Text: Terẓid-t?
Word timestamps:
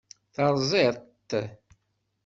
Terẓid-t? 0.35 1.29